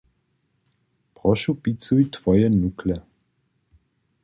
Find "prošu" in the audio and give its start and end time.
1.19-1.55